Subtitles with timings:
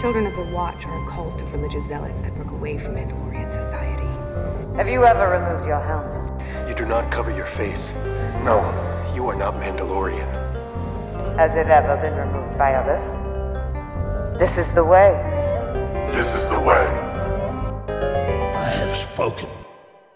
[0.00, 3.50] Children of the Watch are a cult of religious zealots that broke away from Mandalorian
[3.50, 4.06] society.
[4.76, 6.68] Have you ever removed your helmet?
[6.68, 7.88] You do not cover your face.
[8.44, 8.60] No,
[9.12, 10.28] you are not Mandalorian.
[11.36, 13.02] Has it ever been removed by others?
[14.38, 15.20] This is the way.
[16.12, 16.86] This is the way.
[18.54, 19.48] I have spoken.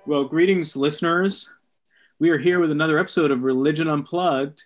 [0.07, 1.51] Well, greetings, listeners.
[2.23, 4.63] We are here with another episode of Religion Unplugged,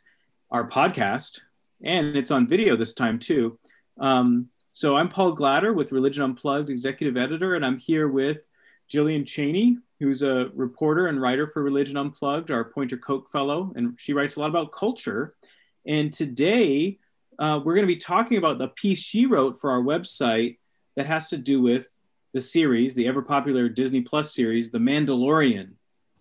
[0.50, 1.40] our podcast,
[1.82, 3.58] and it's on video this time too.
[3.98, 8.40] Um, so I'm Paul Glader with Religion Unplugged, executive editor, and I'm here with
[8.92, 13.98] Jillian Cheney, who's a reporter and writer for Religion Unplugged, our Poynter Koch Fellow, and
[13.98, 15.34] she writes a lot about culture.
[15.86, 16.98] And today
[17.38, 20.58] uh, we're going to be talking about the piece she wrote for our website
[20.94, 21.88] that has to do with
[22.34, 25.70] the series, the ever popular Disney Plus series, The Mandalorian,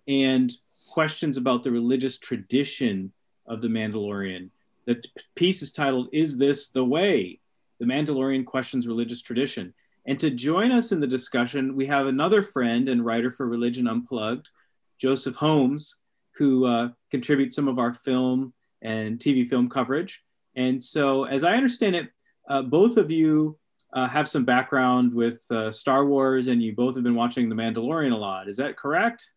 [0.08, 0.50] and
[0.96, 3.12] questions about the religious tradition
[3.48, 4.50] of The Mandalorian.
[4.86, 5.04] The
[5.36, 7.42] piece is titled, Is This the Way?
[7.82, 9.74] The Mandalorian Questions Religious Tradition.
[10.08, 13.90] And to join us in the discussion, we have another friend and writer for Religion
[13.90, 14.50] Unplugged,
[14.98, 15.98] Joseph Holmes,
[16.38, 20.24] who uh, contributes some of our film and TV film coverage.
[20.56, 22.10] And so, as I understand it,
[22.50, 23.58] uh, both of you
[23.92, 27.56] uh, have some background with uh, Star Wars, and you both have been watching The
[27.56, 28.48] Mandalorian a lot.
[28.48, 29.30] Is that correct?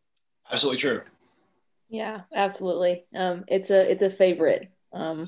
[0.52, 1.02] Absolutely true.
[1.88, 3.04] Yeah, absolutely.
[3.14, 4.70] Um, it's a it's a favorite.
[4.92, 5.26] Um,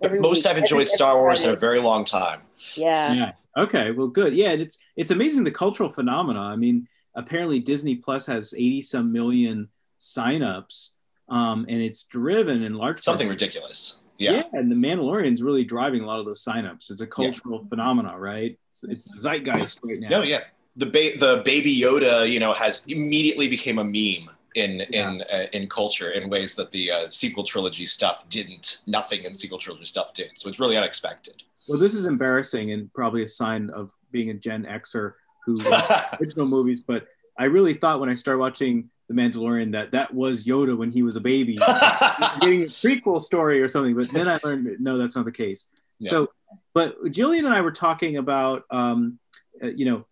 [0.00, 2.42] But most week- have enjoyed every- Star every Wars in a very long time.
[2.76, 3.12] Yeah.
[3.12, 3.32] Yeah.
[3.56, 3.90] Okay.
[3.90, 4.34] Well, good.
[4.34, 6.40] Yeah, and it's it's amazing the cultural phenomena.
[6.40, 10.90] I mean, apparently Disney Plus has eighty some million signups,
[11.28, 14.00] um, and it's driven in large part- Something ridiculous.
[14.18, 14.32] Yeah.
[14.32, 14.42] yeah.
[14.52, 16.90] and the Mandalorian's really driving a lot of those signups.
[16.90, 18.58] It's a cultural phenomena, right?
[18.72, 20.08] It's, it's zeitgeist right now.
[20.08, 20.38] No, yeah.
[20.76, 25.46] The ba- the baby Yoda, you know, has immediately became a meme in in uh,
[25.52, 28.78] in culture in ways that the uh, sequel trilogy stuff didn't.
[28.86, 30.36] Nothing in sequel trilogy stuff did.
[30.36, 31.42] So it's really unexpected.
[31.68, 35.14] Well, this is embarrassing and probably a sign of being a Gen Xer
[35.44, 35.58] who
[36.20, 36.80] original movies.
[36.80, 37.06] But
[37.38, 41.02] I really thought when I started watching The Mandalorian that that was Yoda when he
[41.02, 41.56] was a baby,
[42.40, 43.94] getting a prequel story or something.
[43.94, 45.66] But then I learned no, that's not the case.
[46.00, 46.10] Yeah.
[46.10, 46.30] So,
[46.74, 49.18] but Jillian and I were talking about, um,
[49.62, 50.06] uh, you know,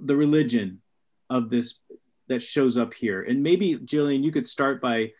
[0.00, 0.80] the religion
[1.28, 1.74] of this
[2.30, 5.12] that shows up here, and maybe Jillian, you could start by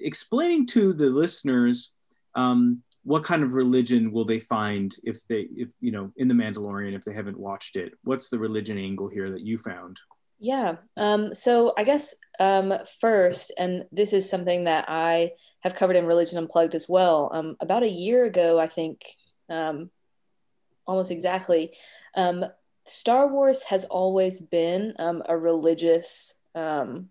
[0.00, 1.92] explaining to the listeners
[2.34, 6.34] um, what kind of religion will they find if they, if you know, in the
[6.34, 7.92] Mandalorian if they haven't watched it.
[8.02, 10.00] What's the religion angle here that you found?
[10.40, 10.76] Yeah.
[10.96, 16.06] Um, so I guess um, first, and this is something that I have covered in
[16.06, 17.30] Religion Unplugged as well.
[17.32, 19.02] Um, about a year ago, I think,
[19.48, 19.90] um,
[20.86, 21.72] almost exactly,
[22.14, 22.44] um,
[22.86, 27.08] Star Wars has always been um, a religious um,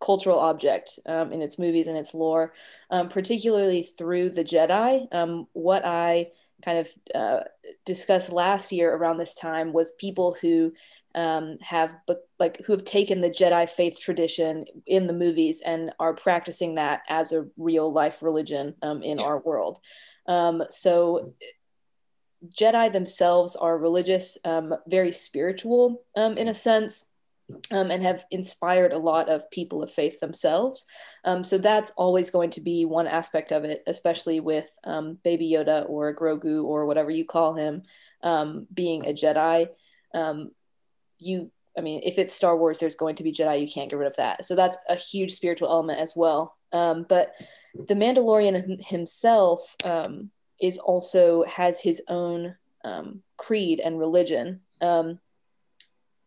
[0.00, 2.54] cultural object um, in its movies and its lore,
[2.90, 5.12] um, particularly through the Jedi.
[5.12, 6.30] Um, what I
[6.64, 7.40] kind of uh,
[7.84, 10.72] discussed last year around this time was people who
[11.14, 11.96] um, have
[12.38, 17.02] like who have taken the Jedi faith tradition in the movies and are practicing that
[17.08, 19.80] as a real life religion um, in our world.
[20.26, 21.32] Um, so
[22.54, 24.38] Jedi themselves are religious,
[24.86, 27.12] very spiritual in a sense,
[27.70, 30.84] um, and have inspired a lot of people of faith themselves.
[31.24, 35.50] Um, so that's always going to be one aspect of it, especially with um, Baby
[35.50, 37.82] Yoda or Grogu or whatever you call him
[38.22, 39.68] um, being a Jedi.
[40.14, 40.50] Um,
[41.18, 43.60] you, I mean, if it's Star Wars, there's going to be Jedi.
[43.60, 44.44] You can't get rid of that.
[44.44, 46.56] So that's a huge spiritual element as well.
[46.72, 47.32] Um, but
[47.74, 49.76] the Mandalorian himself
[50.60, 52.56] is also has his own
[53.36, 54.60] creed and religion.
[54.80, 55.18] Um,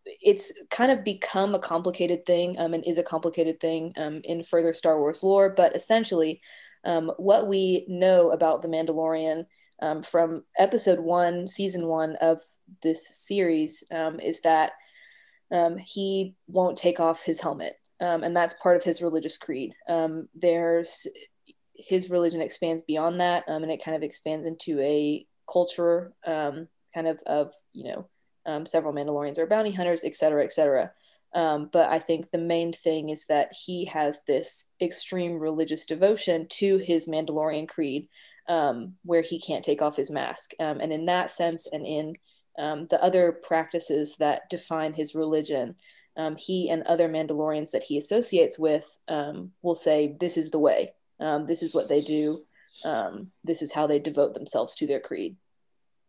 [0.05, 4.43] it's kind of become a complicated thing um, and is a complicated thing um, in
[4.43, 5.49] further Star Wars lore.
[5.49, 6.41] But essentially,
[6.83, 9.45] um, what we know about the Mandalorian
[9.81, 12.41] um, from episode one, season one of
[12.81, 14.73] this series um, is that
[15.51, 17.73] um, he won't take off his helmet.
[17.99, 19.73] And that's part of his religious creed.
[20.33, 21.05] There's
[21.75, 27.19] his religion expands beyond that, and it kind of expands into a culture, kind of
[27.27, 28.09] of you know,
[28.45, 30.91] um, several Mandalorians are bounty hunters, et cetera, et cetera.
[31.33, 36.47] Um, but I think the main thing is that he has this extreme religious devotion
[36.49, 38.09] to his Mandalorian creed,
[38.49, 40.51] um, where he can't take off his mask.
[40.59, 42.15] Um, and in that sense, and in
[42.59, 45.75] um, the other practices that define his religion,
[46.17, 50.59] um, he and other Mandalorians that he associates with um, will say, This is the
[50.59, 50.91] way.
[51.19, 52.43] This is what they do.
[53.45, 55.37] This is how they devote themselves to their creed.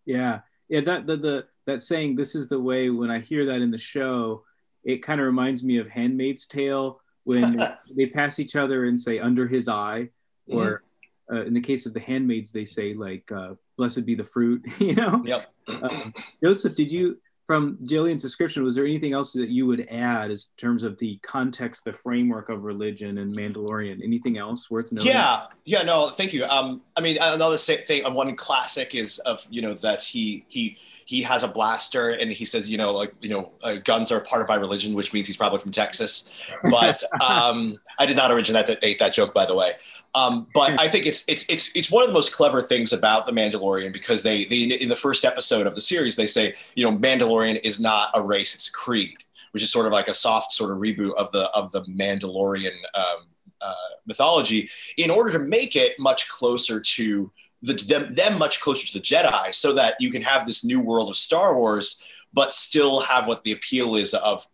[0.05, 0.81] Yeah, yeah.
[0.81, 3.79] That the, the that saying, "This is the way." When I hear that in the
[3.79, 4.45] show,
[4.85, 7.63] it kind of reminds me of *Handmaid's Tale*, when
[7.97, 10.09] they pass each other and say under his eye,
[10.49, 10.83] or
[11.31, 14.65] uh, in the case of the handmaids, they say like uh, blessed be the fruit.
[14.79, 15.23] You know.
[15.25, 15.53] Yep.
[15.83, 18.65] Um, Joseph, did you from Jillian's description?
[18.65, 22.49] Was there anything else that you would add as terms of the context, the framework
[22.49, 24.03] of religion and Mandalorian?
[24.03, 25.13] Anything else worth noting?
[25.13, 26.45] Yeah, yeah, no, thank you.
[26.45, 30.77] Um, I mean, another thing, uh, one classic is of you know that he he
[31.05, 34.21] he has a blaster and he says, you know, like you know, uh, guns are
[34.21, 36.31] part of my religion, which means he's probably from Texas.
[36.71, 39.75] But um, I did not originate that that joke, by the way.
[40.15, 43.27] Um, but I think it's it's it's it's one of the most clever things about
[43.27, 46.89] the Mandalorian because they, they in the first episode of the series they say, you
[46.89, 49.17] know, Mandalorian is not a race, it's a creed,
[49.53, 52.75] which is sort of like a soft sort of reboot of the of the Mandalorian
[52.95, 53.27] um,
[53.63, 53.75] uh,
[54.07, 54.69] mythology
[54.99, 57.31] in order to make it much closer to
[57.63, 60.81] the, them, them much closer to the Jedi so that you can have this new
[60.81, 64.47] world of Star Wars, but still have what the appeal is of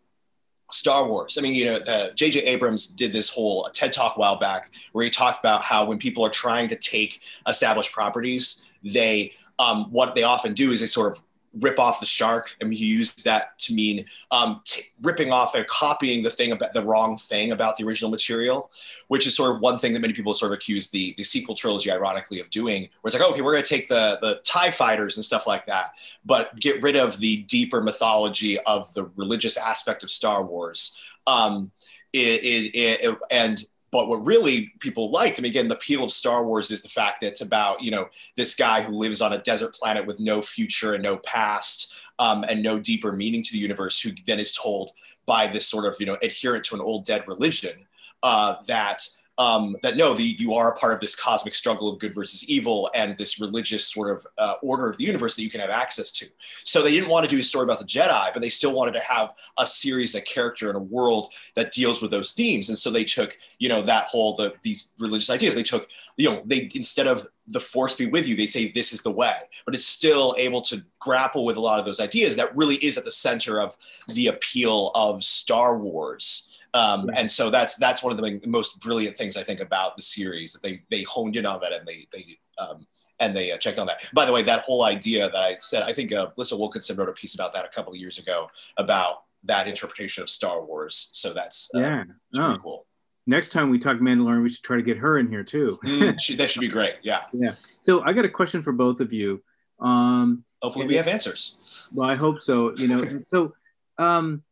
[0.70, 1.38] Star Wars.
[1.38, 2.40] I mean, you know, J.J.
[2.40, 5.98] Abrams did this whole TED talk a while back where he talked about how when
[5.98, 10.86] people are trying to take established properties, they um, what they often do is they
[10.86, 11.22] sort of
[11.60, 12.56] rip off the shark.
[12.60, 16.52] I mean, he used that to mean um, t- ripping off or copying the thing
[16.52, 18.70] about the wrong thing about the original material,
[19.08, 21.54] which is sort of one thing that many people sort of accuse the, the sequel
[21.54, 24.70] trilogy, ironically, of doing, where it's like, okay, we're going to take the, the TIE
[24.70, 25.92] fighters and stuff like that,
[26.24, 30.96] but get rid of the deeper mythology of the religious aspect of Star Wars.
[31.26, 31.70] Um,
[32.12, 36.12] it, it, it, and but what really people liked, I mean, again, the appeal of
[36.12, 39.32] Star Wars is the fact that it's about, you know, this guy who lives on
[39.32, 43.52] a desert planet with no future and no past um, and no deeper meaning to
[43.52, 44.90] the universe, who then is told
[45.26, 47.86] by this sort of, you know, adherent to an old dead religion
[48.22, 49.06] uh, that
[49.38, 52.48] um, that no, the, you are a part of this cosmic struggle of good versus
[52.48, 55.70] evil and this religious sort of uh, order of the universe that you can have
[55.70, 56.26] access to.
[56.64, 58.94] So they didn't want to do a story about the Jedi, but they still wanted
[58.94, 62.68] to have a series, a character, and a world that deals with those themes.
[62.68, 65.54] And so they took, you know, that whole the these religious ideas.
[65.54, 68.92] They took, you know, they instead of the force be with you, they say this
[68.92, 72.36] is the way, but it's still able to grapple with a lot of those ideas
[72.36, 73.74] that really is at the center of
[74.08, 79.16] the appeal of Star Wars um, and so that's that's one of the most brilliant
[79.16, 82.06] things I think about the series that they they honed in on that and they
[82.12, 82.86] they um,
[83.20, 84.08] and they uh, checked on that.
[84.12, 87.08] By the way, that whole idea that I said, I think uh, Alissa Wilkinson wrote
[87.08, 91.10] a piece about that a couple of years ago about that interpretation of Star Wars.
[91.12, 92.86] So that's uh, yeah, it's pretty cool.
[93.26, 95.78] Next time we talk Mandalorian, we should try to get her in here too.
[95.84, 96.96] mm, she, that should be great.
[97.02, 97.24] Yeah.
[97.32, 97.54] Yeah.
[97.78, 99.42] So I got a question for both of you.
[99.80, 101.56] Um, Hopefully, we have answers.
[101.92, 102.74] Well, I hope so.
[102.76, 103.52] You know, so
[103.98, 104.42] um,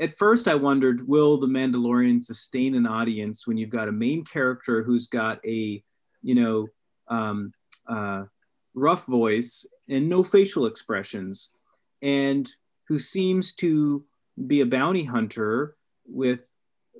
[0.00, 4.24] at first I wondered, will the Mandalorian sustain an audience when you've got a main
[4.24, 5.82] character who's got a,
[6.22, 6.66] you know,
[7.08, 7.52] um,
[7.88, 8.24] uh,
[8.74, 11.50] rough voice and no facial expressions,
[12.02, 12.50] and
[12.88, 14.04] who seems to
[14.46, 15.74] be a bounty hunter
[16.06, 16.40] with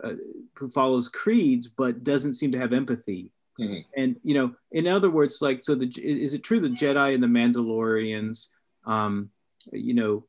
[0.02, 0.12] uh,
[0.54, 3.32] who follows creeds but doesn't seem to have empathy.
[3.60, 3.80] Mm-hmm.
[3.96, 7.22] And you know, in other words, like, so the is it true the Jedi and
[7.22, 8.48] the Mandalorians,
[8.86, 9.30] um,
[9.72, 10.26] you know,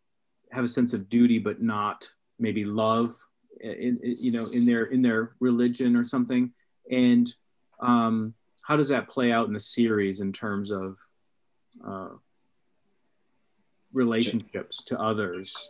[0.52, 2.08] have a sense of duty but not
[2.40, 3.16] maybe love
[3.62, 6.54] in, in, you know in their in their religion or something.
[6.92, 7.34] And
[7.80, 10.98] um, how does that play out in the series in terms of
[11.86, 12.10] uh,
[13.94, 15.70] relationships to others?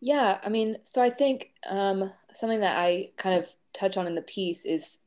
[0.00, 4.14] Yeah i mean so i think um, something that i kind of touch on in
[4.14, 5.00] the piece is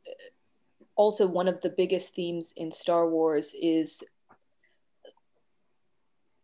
[0.95, 4.03] also one of the biggest themes in star wars is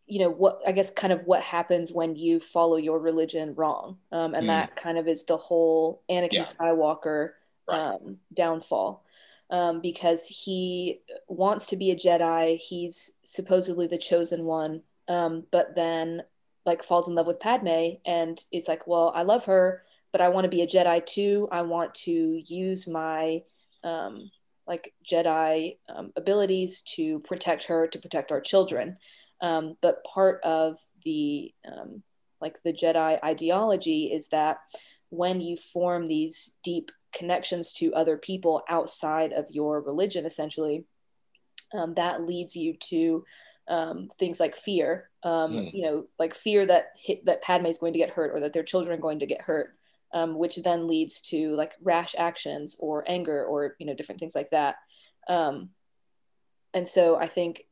[0.08, 3.98] you know what i guess kind of what happens when you follow your religion wrong
[4.12, 4.48] um, and mm.
[4.48, 6.44] that kind of is the whole anakin yeah.
[6.44, 7.32] skywalker
[7.70, 7.80] right.
[7.80, 9.04] um, downfall
[9.50, 15.76] um, because he wants to be a jedi he's supposedly the chosen one um, but
[15.76, 16.24] then
[16.66, 20.30] like falls in love with padme and is like well i love her but i
[20.30, 23.42] want to be a jedi too i want to use my
[23.84, 24.32] um,
[24.66, 28.98] like jedi um, abilities to protect her to protect our children
[29.42, 32.04] um, but part of the um,
[32.42, 34.60] like the Jedi ideology is that
[35.10, 40.86] when you form these deep connections to other people outside of your religion, essentially,
[41.74, 43.26] um, that leads you to
[43.68, 45.10] um, things like fear.
[45.26, 45.74] Mm.
[45.74, 48.54] You know, like fear that hit, that Padme is going to get hurt or that
[48.54, 49.74] their children are going to get hurt.
[50.14, 54.36] Um, which then leads to like rash actions or anger or you know different things
[54.36, 54.78] like that
[55.28, 55.72] um,
[56.74, 57.66] and so i think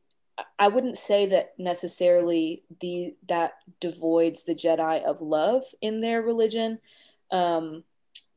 [0.60, 6.80] I wouldn't say that necessarily the that devoids the Jedi of love in their religion,
[7.32, 7.84] um,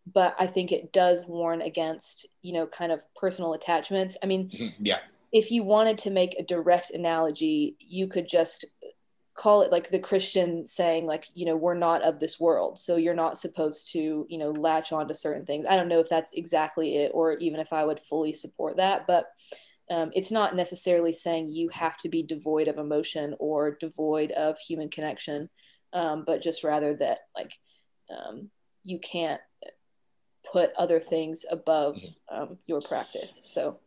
[0.06, 4.16] but I think it does warn against you know kind of personal attachments.
[4.22, 4.84] I mean, mm-hmm.
[4.84, 4.98] yeah,
[5.32, 8.64] if you wanted to make a direct analogy, you could just
[9.34, 12.96] call it like the Christian saying like you know we're not of this world, so
[12.96, 15.66] you're not supposed to you know latch on to certain things.
[15.68, 19.06] I don't know if that's exactly it, or even if I would fully support that,
[19.06, 19.26] but.
[19.90, 24.58] Um, it's not necessarily saying you have to be devoid of emotion or devoid of
[24.58, 25.48] human connection,
[25.92, 27.52] um, but just rather that like
[28.10, 28.50] um,
[28.84, 29.40] you can't
[30.52, 32.42] put other things above Mm-hmm.
[32.42, 33.40] um, your practice.
[33.44, 33.78] So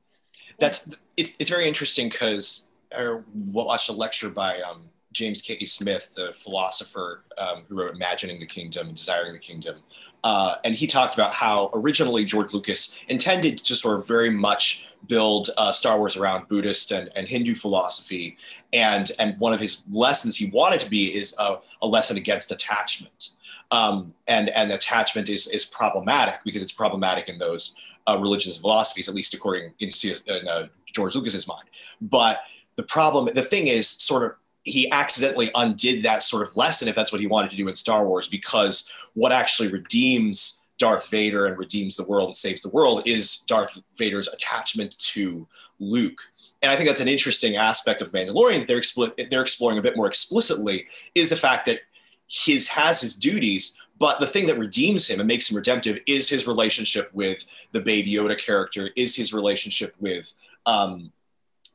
[0.60, 5.58] That's it's, it's very interesting because I watched a lecture by um, James K.
[5.60, 9.78] Smith, the philosopher um, who wrote Imagining the Kingdom and Desiring the Kingdom.
[10.24, 14.88] Uh, and he talked about how originally George Lucas intended to sort of very much
[15.08, 18.38] build uh, Star Wars around Buddhist and, and Hindu philosophy.
[18.72, 22.52] And, and one of his lessons he wanted to be is a, a lesson against
[22.52, 23.30] attachment.
[23.72, 27.76] Um, and, and attachment is, is problematic because it's problematic in those
[28.08, 29.90] uh, religious philosophies, at least according in,
[30.28, 31.70] in uh, George Lucas's mind.
[32.02, 32.42] But
[32.76, 36.96] the problem, the thing is, sort of, he accidentally undid that sort of lesson if
[36.96, 41.46] that's what he wanted to do in Star Wars, because what actually redeems Darth Vader
[41.46, 45.48] and redeems the world and saves the world is Darth Vader's attachment to
[45.80, 46.22] Luke.
[46.62, 49.82] And I think that's an interesting aspect of Mandalorian that they're, expl- they're exploring a
[49.82, 51.82] bit more explicitly is the fact that
[52.28, 56.30] his has his duties, but the thing that redeems him and makes him redemptive is
[56.30, 60.34] his relationship with the Baby Yoda character, is his relationship with
[60.66, 61.12] um,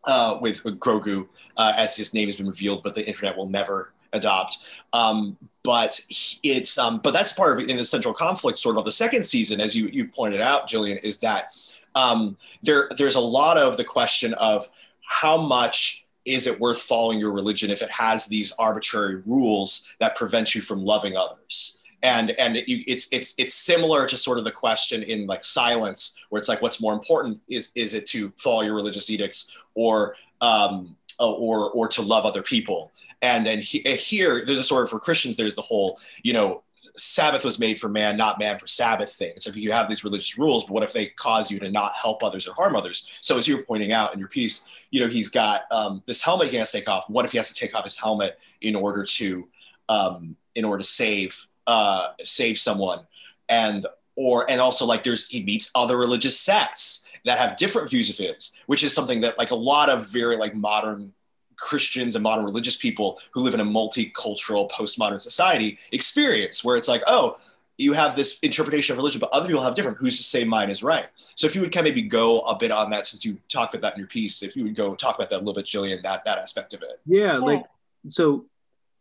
[0.06, 3.92] uh, with, Grogu, uh, as his name has been revealed, but the internet will never
[4.12, 4.58] adopt.
[4.92, 6.00] Um, but
[6.42, 9.60] it's um, but that's part of in the central conflict, sort of the second season,
[9.60, 11.50] as you you pointed out, Jillian, is that
[11.94, 14.68] um, there there's a lot of the question of
[15.02, 20.16] how much is it worth following your religion if it has these arbitrary rules that
[20.16, 24.44] prevent you from loving others and and it, it's it's it's similar to sort of
[24.44, 28.30] the question in like silence where it's like what's more important is is it to
[28.36, 32.92] follow your religious edicts or um or or to love other people?
[33.22, 36.62] And then he, here there's a sort of for christians there's the whole you know
[36.94, 39.32] sabbath was made for man not man for sabbath thing.
[39.38, 42.22] So you have these religious rules but what if they cause you to not help
[42.22, 43.18] others or harm others?
[43.22, 46.22] So as you were pointing out in your piece you know he's got um, this
[46.22, 47.08] helmet he has to take off.
[47.08, 49.48] What if he has to take off his helmet in order to
[49.88, 53.00] um, in order to save uh, save someone.
[53.48, 58.10] And or and also like there's he meets other religious sects that have different views
[58.10, 61.12] of his which is something that like a lot of very like modern
[61.56, 66.88] christians and modern religious people who live in a multicultural postmodern society experience where it's
[66.88, 67.36] like oh
[67.78, 69.98] you have this interpretation of religion but other people have different.
[69.98, 71.08] Who's to say mine is right?
[71.14, 73.74] So if you would kind of maybe go a bit on that since you talked
[73.74, 75.66] about that in your piece if you would go talk about that a little bit
[75.66, 77.00] jillian that that aspect of it.
[77.04, 77.36] Yeah, yeah.
[77.36, 77.64] like
[78.08, 78.46] so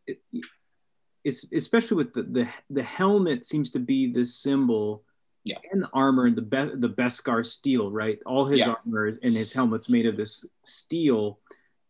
[0.07, 0.19] it,
[1.25, 5.03] it's especially with the, the the helmet seems to be this symbol
[5.43, 5.57] yeah.
[5.71, 8.19] and armor and the be- the Beskar steel, right?
[8.25, 8.75] All his Yeah.
[8.75, 11.39] armor and his helmet's made of this steel,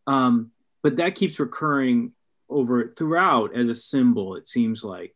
[0.06, 0.50] um,
[0.82, 2.12] but that keeps recurring
[2.48, 4.36] over throughout as a symbol.
[4.36, 5.14] It seems like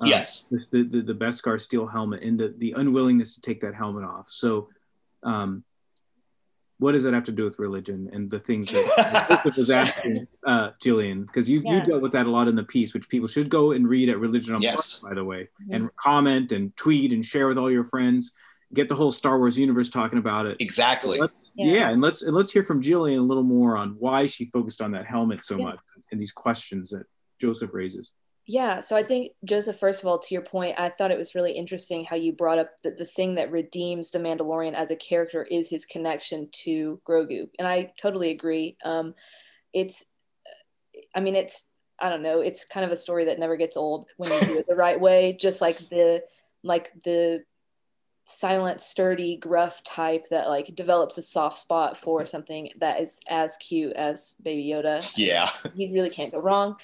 [0.00, 3.60] Um, yes this, the, the the Beskar steel helmet and the the unwillingness to take
[3.62, 4.28] that helmet off.
[4.28, 4.68] So,
[5.22, 5.64] um,
[6.78, 10.26] what does that have to do with religion and the things that Joseph was asking,
[10.46, 11.26] uh, Jillian?
[11.26, 13.72] Because you, you dealt with that a lot in the piece, which people should go
[13.72, 15.00] and read at Religion on Yes.
[15.00, 18.32] by the way, and comment and tweet and share with all your friends.
[18.74, 20.56] Get the whole Star Wars universe talking about it.
[20.60, 21.72] exactly Let's, Yeah.
[21.72, 21.88] yeah.
[21.90, 24.92] and let's and let's hear from Jillian a little more on why she focused on
[24.92, 25.64] that helmet so Yeah.
[25.64, 25.78] much
[26.12, 27.04] and these questions that
[27.40, 28.12] Joseph raises.
[28.50, 31.34] Yeah, so I think Joseph, first of all, to your point, I thought it was
[31.34, 34.96] really interesting how you brought up that the thing that redeems the Mandalorian as a
[34.96, 38.78] character is his connection to Grogu, and I totally agree.
[38.82, 39.14] Um,
[39.74, 40.06] it's,
[41.14, 44.06] I mean, it's I don't know, it's kind of a story that never gets old
[44.16, 45.36] when you do it the right way.
[45.38, 46.24] Just like the
[46.62, 47.44] like the
[48.24, 53.58] silent, sturdy, gruff type that like develops a soft spot for something that is as
[53.58, 56.76] cute as Baby Yoda yeah you really can't go wrong.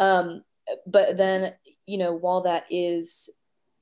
[0.00, 0.42] Um,
[0.86, 1.54] but then,
[1.86, 3.30] you know, while that is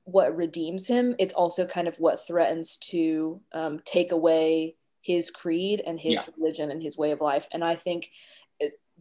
[0.05, 5.81] what redeems him, it's also kind of what threatens to um, take away his creed
[5.85, 6.25] and his Yeah.
[6.37, 7.47] religion and his way of life.
[7.51, 8.09] And I think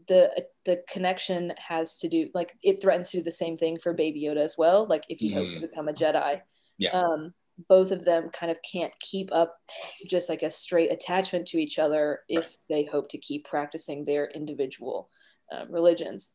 [0.09, 3.92] the the connection has to do like it threatens to do the same thing for
[3.92, 4.87] Baby Yoda as well.
[4.87, 5.61] Like if you hope to Mhm.
[5.61, 6.40] become a Jedi,
[6.78, 6.90] Yeah.
[6.92, 7.35] um,
[7.68, 9.54] both of them kind of can't keep up
[10.06, 14.30] just like a straight attachment to each other if they hope to keep practicing their
[14.30, 15.11] individual
[15.52, 16.32] um, religions.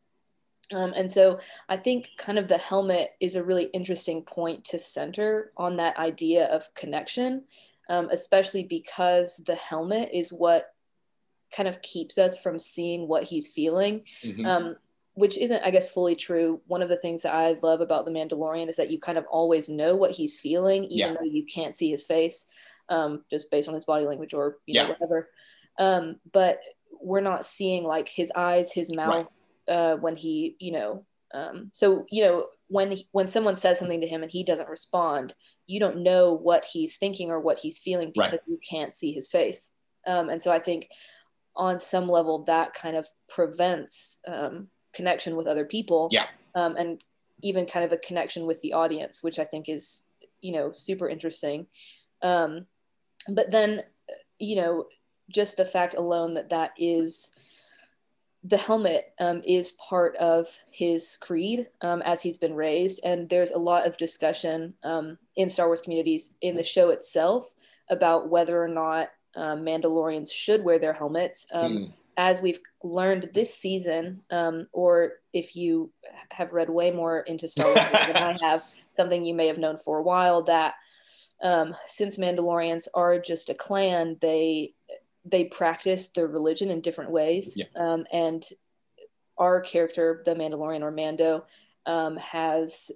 [0.72, 4.80] Um, and so I think kind of the helmet is a really interesting point to
[4.80, 7.44] center on that idea of connection,
[7.90, 10.74] um, especially because the helmet is what
[11.56, 14.46] kind of keeps us from seeing what he's feeling Mhm.
[14.46, 14.76] um,
[15.14, 16.62] which isn't, I guess, fully true.
[16.68, 19.26] One of the things that I love about The Mandalorian is that you kind of
[19.28, 21.14] always know what he's feeling, even Yeah.
[21.14, 22.48] though you can't see his face,
[22.90, 25.30] um, just based on his body language or you know whatever.
[25.78, 26.60] Um, but
[27.00, 29.28] we're not seeing like his eyes, his mouth,
[29.68, 34.02] uh, when he, you know, um, so you know when he, when someone says something
[34.02, 35.34] to him and he doesn't respond,
[35.68, 38.42] you don't know what he's thinking or what he's feeling because Right.
[38.48, 39.72] you can't see his face.
[40.08, 40.88] Um, and so I think
[41.56, 46.10] on some level that kind of prevents um, connection with other people.
[46.12, 46.26] Yeah.
[46.56, 47.04] Um, and
[47.42, 50.04] even kind of a connection with the audience, which I think is,
[50.42, 51.68] you know, super interesting.
[52.22, 52.66] Um,
[53.30, 53.84] but then,
[54.40, 54.86] you know,
[55.30, 57.32] just the fact alone that that is
[58.48, 63.00] the helmet um, is part of his creed um, as he's been raised.
[63.04, 67.54] And there's a lot of discussion um, in Star Wars communities in the show itself
[67.90, 71.48] about whether or not um, Mandalorians should wear their helmets.
[71.54, 71.84] Um, Hmm.
[72.18, 75.92] As we've learned this season, um, or if you
[76.32, 79.76] have read way more into Star Wars than I have, something you may have known
[79.76, 80.76] for a while, that
[81.44, 84.76] um, since Mandalorians are just a clan, they
[85.26, 87.56] they practice their religion in different ways.
[87.58, 87.66] Yeah.
[87.76, 88.44] Um, and
[89.38, 91.46] our character, the Mandalorian or Mando,
[91.86, 92.92] um, has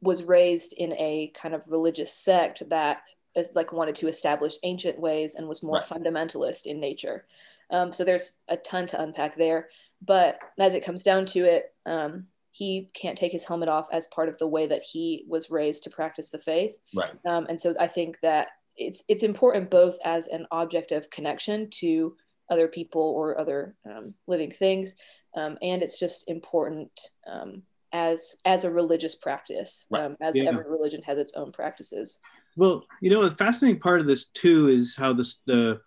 [0.00, 3.02] was raised in a kind of religious sect that
[3.36, 5.84] is like wanted to establish ancient ways and was more Right.
[5.84, 7.26] fundamentalist in nature.
[7.70, 9.68] Um, so there's a ton to unpack there.
[10.04, 14.06] But as it comes down to it, um, he can't take his helmet off as
[14.08, 16.76] part of the way that he was raised to practice the faith.
[16.94, 17.14] Right.
[17.24, 21.68] Um, and so I think that it's it's important both as an object of connection
[21.80, 22.16] to
[22.50, 24.96] other people or other um, living things,
[25.36, 26.90] um, and it's just important
[27.26, 27.62] um,
[27.92, 30.02] as as a religious practice, Right.
[30.02, 30.48] um, as Yeah.
[30.48, 32.18] every religion has its own practices.
[32.56, 35.78] Well, you know, the fascinating part of this too is how this, the uh,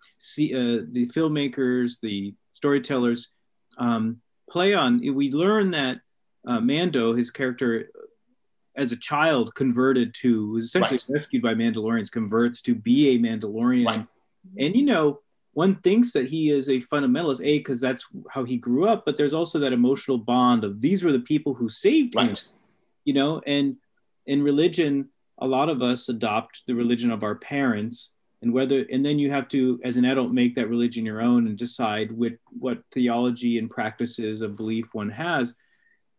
[0.90, 3.30] the filmmakers, the storytellers
[3.78, 5.00] um, play on.
[5.14, 5.98] We learn that
[6.46, 7.88] uh, Mando, his character,
[8.76, 13.86] as a child, converted to was essentially rescued by Mandalorians, converts to be a Mandalorian,
[13.86, 14.06] Right.
[14.58, 15.20] and you know,
[15.52, 19.16] one thinks that he is a fundamentalist, a because that's how he grew up, but
[19.16, 22.34] there's also that emotional bond of these were the people who saved him
[23.06, 23.40] you know?
[23.46, 23.76] And
[24.26, 28.10] in religion a lot of us adopt the religion of our parents
[28.42, 31.46] and whether and then you have to as an adult make that religion your own
[31.46, 35.54] and decide what what theology and practices of belief one has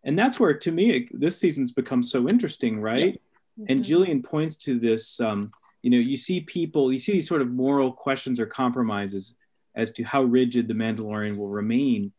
[0.03, 3.21] and that's where to me it, this season's become so interesting right
[3.69, 7.41] and jillian points to this um, you know you see people you see these sort
[7.41, 9.35] of moral questions or compromises
[9.75, 12.11] as to how rigid the mandalorian will remain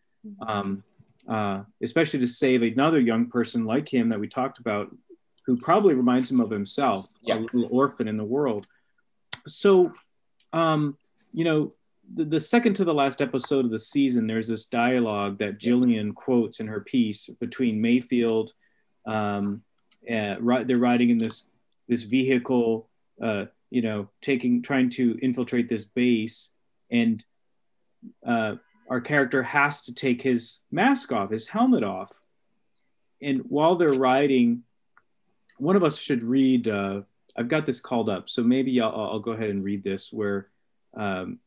[0.46, 0.82] um,
[1.28, 4.94] uh, especially to save another young person like him that we talked about,
[5.44, 7.36] who probably reminds him of himself, Yeah.
[7.36, 8.66] a little orphan in the world.
[9.46, 9.92] So,
[10.52, 10.96] um,
[11.32, 11.74] you know,
[12.14, 16.14] the, the second to the last episode of the season, there's this dialogue that Jillian
[16.14, 18.52] quotes in her piece between Mayfield.
[19.06, 19.62] Um,
[20.10, 21.48] uh, ri- they're riding in this
[21.88, 22.88] this vehicle,
[23.22, 26.50] uh, you know, taking trying to infiltrate this base,
[26.90, 27.24] and
[28.26, 28.56] uh,
[28.88, 32.12] our character has to take his mask off, his helmet off.
[33.20, 34.62] And while they're riding,
[35.58, 36.68] one of us should read.
[36.68, 37.02] Uh,
[37.36, 40.12] I've got this called up, so maybe I'll, I'll go ahead and read this.
[40.12, 40.48] Where
[40.96, 41.38] um,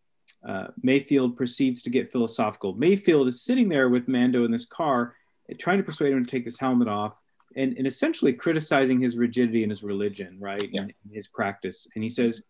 [0.47, 2.73] uh, Mayfield proceeds to get philosophical.
[2.73, 5.15] Mayfield is sitting there with Mando in this car,
[5.60, 7.15] trying to persuade him to take his helmet off,
[7.56, 10.82] and, and essentially criticizing his rigidity and his religion, right, Yeah.
[10.82, 11.88] and his practice.
[11.95, 12.43] And he says,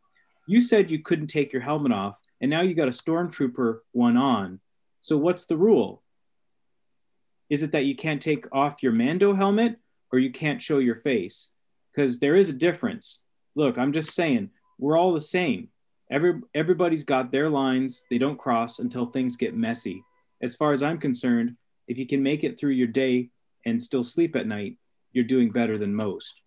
[0.48, 4.18] "You said you couldn't take your helmet off, and now you got a stormtrooper one
[4.18, 4.60] on.
[5.00, 6.04] So what's the rule?
[7.50, 9.78] Is it that you can't take off your Mando helmet
[10.12, 11.50] or you can't show your face?
[11.94, 13.20] Because there is a difference.
[13.56, 15.70] Look, I'm just saying, we're all the same.
[16.12, 18.06] Every, everybody's got their lines.
[18.10, 20.04] They don't cross until things get messy.
[20.42, 21.56] As far as I'm concerned,
[21.88, 23.30] if you can make it through your day
[23.66, 24.78] and still sleep at night,
[25.14, 26.42] you're doing better than most.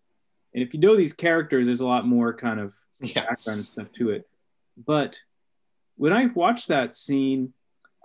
[0.53, 3.25] And if you know these characters, there's a lot more kind of Yeah.
[3.27, 4.29] background stuff to it.
[4.77, 5.21] But
[5.97, 7.53] when I watched that scene,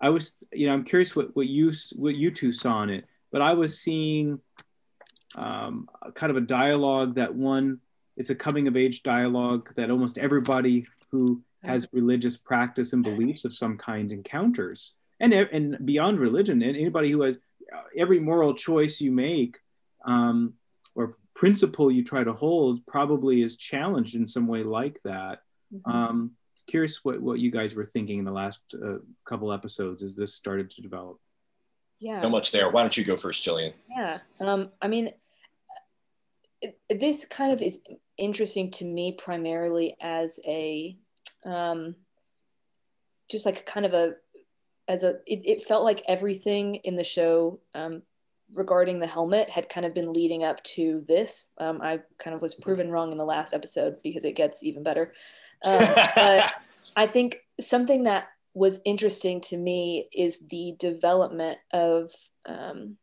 [0.02, 3.06] I was, you know, I'm curious what, what you what you two saw in it,
[3.32, 4.40] but I was seeing
[5.36, 7.80] um, kind of a dialogue that one,
[8.18, 13.46] it's a coming of age dialogue that almost everybody who has religious practice and beliefs
[13.46, 17.36] of some kind encounters, and and beyond religion, and anybody who has
[17.76, 19.58] uh, every moral choice you make
[20.06, 20.54] um,
[20.96, 25.42] or principle you try to hold probably is challenged in some way like that.
[25.86, 26.32] Um,
[26.68, 30.34] curious what, what you guys were thinking in the last uh, couple episodes as this
[30.34, 31.20] started to develop.
[32.00, 32.22] Yeah.
[32.22, 32.70] So much there.
[32.70, 33.74] Why don't you go first, Jillian?
[33.90, 34.20] Yeah.
[34.40, 35.12] Um, I mean,
[36.62, 37.82] it, this kind of is
[38.18, 40.98] interesting to me primarily as a,
[41.46, 41.96] um,
[43.30, 44.14] just like kind of a,
[44.88, 48.02] as a, it, it felt like everything in the show um,
[48.54, 51.52] regarding the helmet had kind of been leading up to this.
[51.58, 54.84] Um, I kind of was proven wrong in the last episode because it gets even
[54.84, 55.14] better.
[55.64, 55.80] Um,
[56.16, 56.54] but
[56.96, 62.12] I think something that was interesting to me is the development of
[62.46, 62.98] um,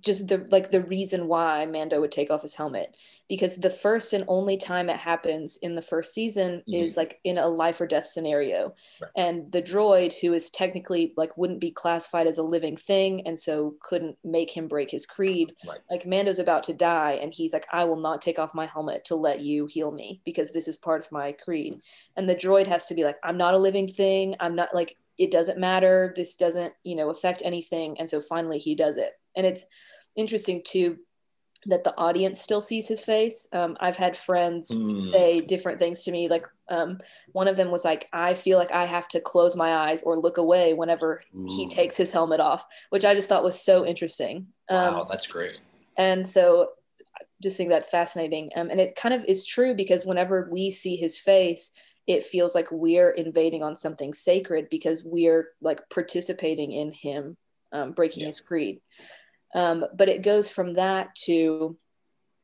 [0.00, 2.96] just the like the reason why Mando would take off his helmet
[3.28, 6.74] because the first and only time it happens in the first season mm-hmm.
[6.74, 9.10] is like in a life or death scenario right.
[9.16, 13.38] and the droid who is technically like wouldn't be classified as a living thing and
[13.38, 15.80] so couldn't make him break his creed right.
[15.90, 19.04] like Mando's about to die and he's like I will not take off my helmet
[19.06, 21.80] to let you heal me because this is part of my creed
[22.16, 24.96] and the droid has to be like I'm not a living thing I'm not like
[25.18, 29.12] it doesn't matter this doesn't you know affect anything and so finally he does it
[29.36, 29.66] and it's
[30.16, 30.98] interesting too
[31.66, 33.46] that the audience still sees his face.
[33.52, 35.10] Um, I've had friends mm.
[35.12, 36.28] say different things to me.
[36.28, 36.98] Like um,
[37.32, 40.18] one of them was like, I feel like I have to close my eyes or
[40.18, 41.48] look away whenever mm.
[41.48, 44.48] he takes his helmet off, which I just thought was so interesting.
[44.68, 45.58] Um, wow, that's great.
[45.96, 46.70] And so
[47.16, 48.50] I just think that's fascinating.
[48.56, 51.72] Um, and it kind of is true because whenever we see his face,
[52.06, 57.36] it feels like we're invading on something sacred because we're like participating in him
[57.72, 58.28] um, breaking yeah.
[58.28, 58.80] his creed.
[59.54, 61.76] Um, but it goes from that to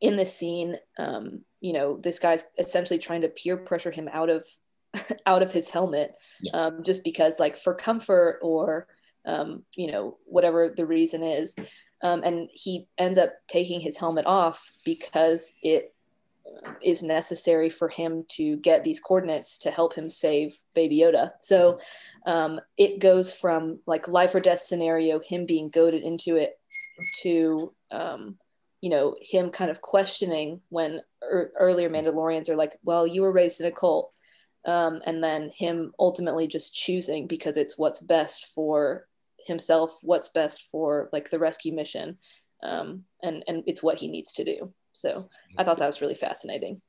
[0.01, 4.31] in the scene, um, you know, this guy's essentially trying to peer pressure him out
[4.31, 4.47] of
[5.27, 6.17] out of his helmet,
[6.55, 8.87] um, just because like for comfort or
[9.27, 11.55] um, you know whatever the reason is,
[12.03, 15.95] um, and he ends up taking his helmet off because it
[16.47, 21.33] uh, necessary for him to get these coordinates to help him save Baby Yoda.
[21.41, 21.81] So
[22.27, 26.59] um, it goes from like life or death scenario, him being goaded into it,
[27.23, 28.37] to um,
[28.81, 33.33] you know him kind of questioning when er, earlier Mandalorians are like, "Well, you were
[33.33, 34.13] raised in a cult,"
[34.65, 39.07] um, and then him ultimately just choosing because it's what's best for
[39.47, 42.19] himself, what's best for like the rescue mission,
[42.63, 44.73] um, and and it's what he needs to do.
[44.93, 46.81] So I thought that was really fascinating.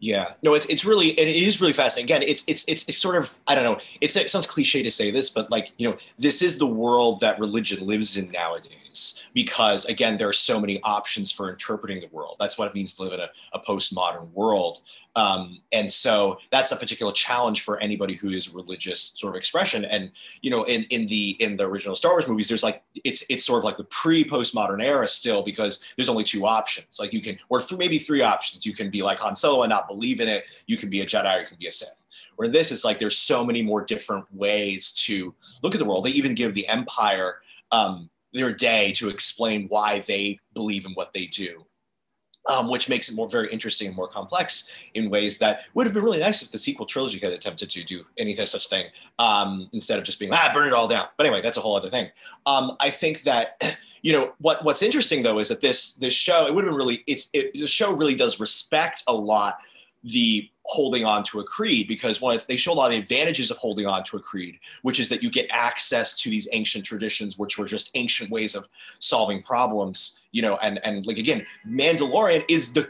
[0.00, 2.16] Yeah, no, it's it's really and it is really fascinating.
[2.16, 3.78] Again, it's it's it's, it's sort of I don't know.
[4.00, 7.20] It's, it sounds cliche to say this, but like you know, this is the world
[7.20, 9.20] that religion lives in nowadays.
[9.34, 12.36] Because again, there are so many options for interpreting the world.
[12.40, 14.80] That's what it means to live in a, a postmodern world.
[15.20, 19.84] Um, and so that's a particular challenge for anybody who is religious sort of expression.
[19.84, 23.22] And you know, in in the in the original Star Wars movies, there's like it's
[23.28, 26.98] it's sort of like the pre postmodern era still because there's only two options.
[26.98, 28.64] Like you can or th- maybe three options.
[28.64, 30.44] You can be like Han Solo and not believe in it.
[30.66, 32.02] You can be a Jedi or you can be a Sith.
[32.36, 36.06] Where this is like there's so many more different ways to look at the world.
[36.06, 41.12] They even give the Empire um, their day to explain why they believe in what
[41.12, 41.66] they do
[42.48, 45.94] um, which makes it more very interesting and more complex in ways that would have
[45.94, 48.86] been really nice if the sequel trilogy had attempted to do anything such thing
[49.18, 51.06] um, instead of just being ah burn it all down.
[51.16, 52.08] But anyway, that's a whole other thing.
[52.46, 53.60] Um, I think that
[54.02, 56.78] you know what what's interesting though is that this this show it would have been
[56.78, 59.56] really it's it, the show really does respect a lot
[60.02, 63.50] the holding on to a creed because one they show a lot of the advantages
[63.50, 66.84] of holding on to a creed which is that you get access to these ancient
[66.84, 71.44] traditions which were just ancient ways of solving problems you know and and like again
[71.66, 72.88] mandalorian is the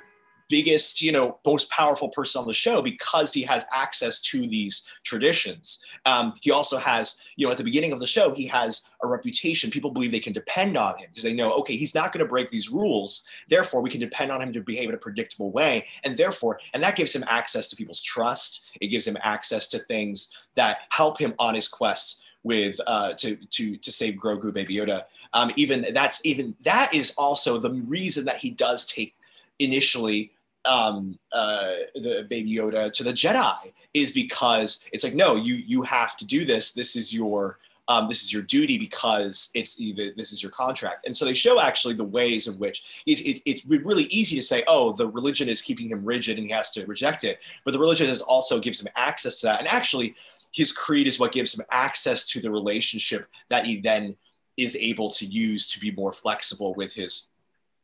[0.50, 4.86] biggest, you know, most powerful person on the show because he has access to these
[5.04, 5.82] traditions.
[6.04, 9.08] Um, he also has, you know, at the beginning of the show, he has a
[9.08, 9.70] reputation.
[9.70, 12.28] People believe they can depend on him because they know, okay, he's not going to
[12.28, 13.22] break these rules.
[13.48, 15.86] Therefore, we can depend on him to behave in a predictable way.
[16.04, 18.66] And therefore, and that gives him access to people's trust.
[18.80, 23.36] It gives him access to things that help him on his quest with uh, to
[23.36, 25.04] to to save Grogu, Baby Yoda.
[25.32, 29.14] Um, even that's even that is also the reason that he does take
[29.58, 30.32] initially
[30.64, 35.82] um, uh, the baby Yoda to the Jedi is because it's like, no, you you
[35.82, 36.72] have to do this.
[36.72, 41.06] This is your um, this is your duty because it's this is your contract.
[41.06, 44.42] And so they show actually the ways in which it, it, it's really easy to
[44.42, 47.40] say, oh, the religion is keeping him rigid and he has to reject it.
[47.64, 49.58] But the religion is also gives him access to that.
[49.58, 50.14] And actually,
[50.52, 54.16] his creed is what gives him access to the relationship that he then
[54.56, 57.28] is able to use to be more flexible with his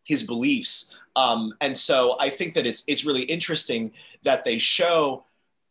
[0.04, 0.96] his beliefs.
[1.16, 5.24] Um, and so I think that it's it's really interesting that they show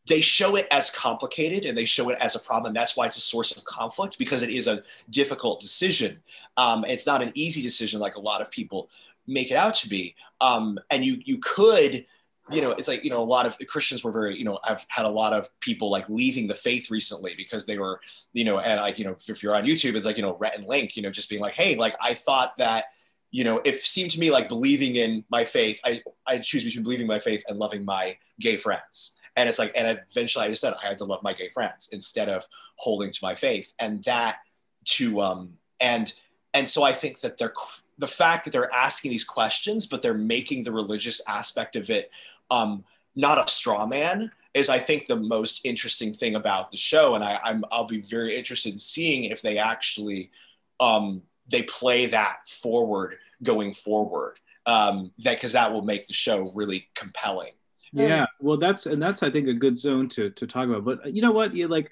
[0.08, 2.68] they show it as complicated and they show it as a problem.
[2.68, 6.22] And that's why it's a source of conflict because it is a difficult decision.
[6.58, 8.90] Um, it's not an easy decision like a lot of people
[9.26, 10.16] make it out to be.
[10.42, 12.06] Um, and you you could
[12.52, 14.86] you know, it's like, you know, a lot of Christians were very, you know, I've
[14.88, 18.00] had a lot of people like leaving the faith recently because they were,
[18.34, 20.58] you know, and like, you know, if you're on YouTube, it's like, you know, Rhett
[20.58, 22.86] and Link, you know, just being like, hey, like I thought that,
[23.32, 26.84] you know, it seemed to me like believing in my faith, I, I choose between
[26.84, 29.18] believing my faith and loving my gay friends.
[29.36, 31.90] And it's like, and eventually I just said I had to love my gay friends
[31.92, 33.74] instead of holding to my faith.
[33.80, 34.38] And that
[34.86, 36.14] to, um, and,
[36.54, 37.54] and so I think that they're,
[37.98, 42.12] the fact that they're asking these questions, but they're making the religious aspect of it
[42.52, 42.84] um,
[43.16, 47.24] not a straw man is I think the most interesting thing about the show, and
[47.24, 50.32] I, I'm I'll be very interested in seeing if they actually
[50.80, 54.40] um, they play that forward going forward.
[54.66, 57.52] Um, that because that will make the show really compelling.
[57.94, 60.84] Yeah, well, that's and that's I think a good zone to to talk about.
[60.84, 61.54] But you know what?
[61.54, 61.92] You like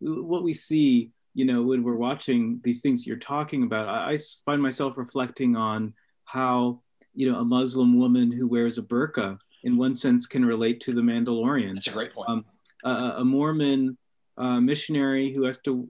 [0.00, 1.10] what we see.
[1.34, 5.56] You know, when we're watching these things you're talking about, I, I find myself reflecting
[5.56, 6.82] on how
[7.14, 10.92] you know a Muslim woman who wears a burqa, in one sense, can relate to
[10.92, 11.74] the Mandalorian.
[11.74, 12.28] That's a great point.
[12.28, 12.44] Um,
[12.84, 13.96] a, a Mormon
[14.36, 15.88] uh, missionary who has to,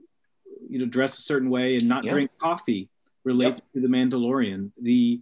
[0.69, 2.11] you know, dress a certain way and not Yeah.
[2.13, 2.89] drink coffee
[3.23, 4.71] relates to the Mandalorian.
[4.81, 5.21] The,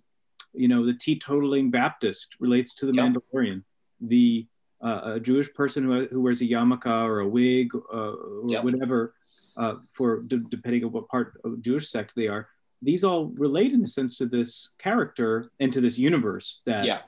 [0.53, 3.13] you know, the teetotaling Baptist relates to the Yep.
[3.13, 3.63] Mandalorian.
[4.01, 4.47] The
[4.83, 8.63] uh, a Jewish person who, who wears a yarmulke or a wig uh, or Yep.
[8.63, 9.13] whatever,
[9.55, 12.49] uh, for d- depending on what part of Jewish sect they are.
[12.81, 17.01] These all relate in a sense to this character and to this universe that Yeah.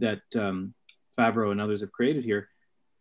[0.00, 0.74] That um,
[1.18, 2.48] Favreau and others have created here.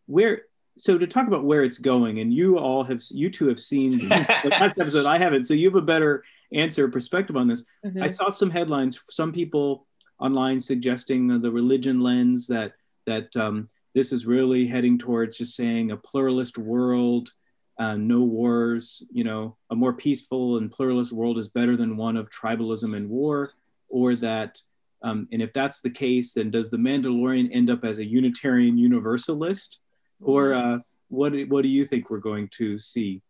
[0.06, 0.44] Where
[0.78, 3.92] so to talk about where it's going, and you all have you two have seen
[3.98, 5.06] the last episode.
[5.06, 7.64] I haven't, so you have a better answer perspective on this.
[7.86, 8.02] Mhm.
[8.02, 9.86] I saw some headlines, some people
[10.20, 12.74] online suggesting the religion lens that
[13.06, 17.32] that um, this is really heading towards just saying a pluralist world,
[17.78, 19.04] uh, no wars.
[19.12, 23.10] You know, a more peaceful and pluralist world is better than one of tribalism and
[23.10, 23.54] war,
[23.90, 24.62] or that.
[25.02, 28.78] Um, and if that's the case, then does the Mandalorian end up as a Unitarian
[28.78, 29.80] Universalist,
[30.22, 31.34] or uh, what?
[31.48, 33.22] What do you think we're going to see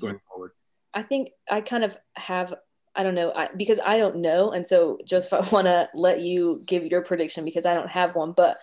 [0.00, 0.52] going forward?
[0.94, 2.54] I think I kind of have
[2.94, 6.20] I don't know I, because I don't know, and so Joseph, I want to let
[6.20, 8.32] you give your prediction because I don't have one.
[8.32, 8.58] But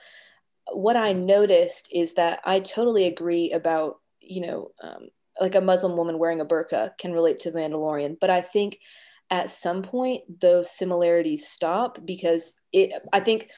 [0.71, 5.95] what I noticed is that I totally agree about you know um, like a Muslim
[5.95, 8.79] woman wearing a burqa can relate to the Mandalorian, but I think
[9.29, 12.91] at some point those similarities stop because it.
[13.11, 13.49] I think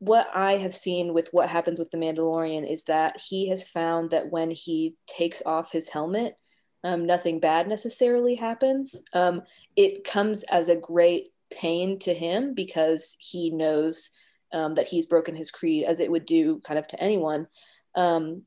[0.00, 4.10] what I have seen with what happens with the Mandalorian is that he has found
[4.10, 6.36] that when he takes off his helmet
[6.84, 9.02] um, nothing bad necessarily happens.
[9.12, 9.42] Um,
[9.76, 14.10] it comes as a great pain to him because he knows
[14.52, 17.46] um, that he's broken his creed, as it would do kind of to anyone.
[17.94, 18.42] Um,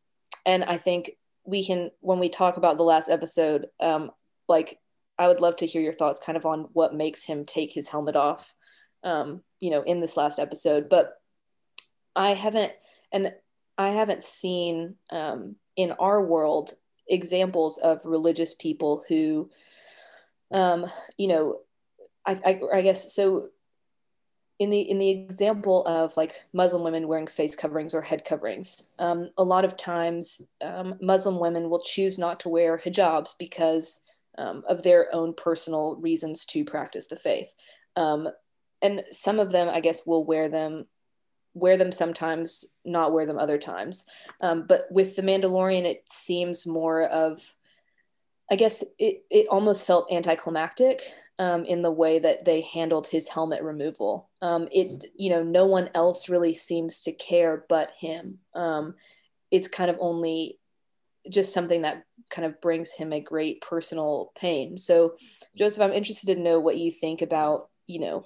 [0.45, 1.11] and I think
[1.43, 4.11] we can, when we talk about the last episode, um,
[4.47, 4.77] like
[5.21, 7.87] I would love to hear your thoughts kind of on what makes him take his
[7.87, 8.55] helmet off,
[9.03, 10.89] um, you know, in this last episode.
[10.89, 11.13] But
[12.15, 12.71] I haven't,
[13.11, 13.31] and
[13.77, 16.73] I haven't seen um, in our world
[17.07, 19.49] examples of religious people who
[20.51, 20.85] um
[21.17, 21.59] you know
[22.25, 23.49] I, I i guess so
[24.59, 28.89] in the in the example of like muslim women wearing face coverings or head coverings
[28.99, 34.01] um, a lot of times um, muslim women will choose not to wear hijabs because
[34.37, 37.53] um, of their own personal reasons to practice the faith
[37.95, 38.27] um,
[38.81, 40.85] and some of them i guess will wear them
[41.53, 44.05] wear them sometimes not wear them other times
[44.41, 47.53] um, but with the Mandalorian, it seems more of,
[48.49, 51.01] I guess it, it almost felt anticlimactic
[51.39, 54.29] um, in the way that they handled his helmet removal.
[54.41, 58.39] Um, it, you know, no one else really seems to care but him.
[58.53, 58.95] Um,
[59.51, 60.59] it's kind of only
[61.29, 64.77] just something that kind of brings him a great personal pain.
[64.77, 65.15] So,
[65.57, 68.25] Joseph, I'm interested to know what you think about, you know,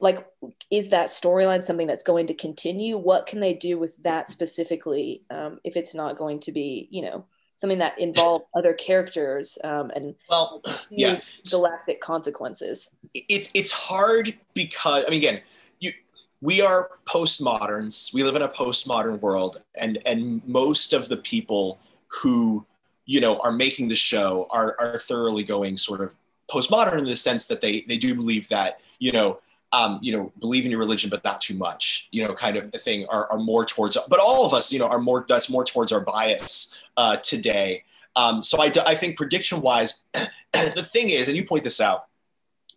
[0.00, 0.26] like
[0.70, 5.22] is that storyline something that's going to continue what can they do with that specifically
[5.30, 7.24] um, if it's not going to be you know
[7.56, 11.20] something that involves other characters um, and Well, yeah.
[11.50, 15.40] galactic consequences it's it's hard because I mean again,
[15.80, 15.92] you
[16.40, 18.12] we are postmoderns.
[18.12, 21.78] We live in a postmodern world, and and most of the people
[22.12, 22.66] who
[23.06, 26.14] you know are making the show are are thoroughly going sort of
[26.50, 29.38] postmodern in the sense that they they do believe that you know
[29.72, 32.66] um, you know, believe in your religion, but not too much, you know, kind of
[32.74, 35.48] a thing are, are more towards, but all of us, you know, are more, that's
[35.48, 37.82] more towards our bias uh, today.
[38.14, 42.06] Um, so I, I think prediction wise, the thing is, and you point this out,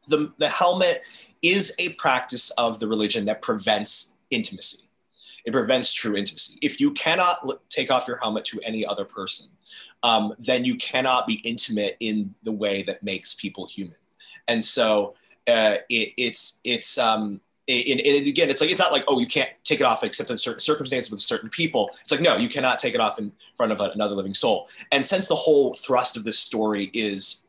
[0.08, 1.02] the, the helmet
[1.42, 4.85] is a practice of the religion that prevents intimacy.
[5.46, 6.58] It prevents true intimacy.
[6.62, 7.38] If you cannot
[7.70, 9.48] take off your helmet to any other person,
[10.04, 13.98] um, then you cannot be intimate in the way that makes people human.
[14.48, 15.16] And so
[15.48, 19.26] uh, it, it's it's um, and, and again, it's like it's not like oh you
[19.28, 21.90] can't take it off except in certain circumstances with certain people.
[22.02, 24.68] It's like no, you cannot take it off in front of another living soul.
[24.92, 27.44] And since the whole thrust of this story is